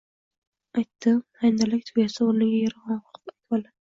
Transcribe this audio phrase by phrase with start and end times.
[0.81, 3.73] Aytdim, handalak tugasa, o‘rniga yeryong‘oq ekvoladi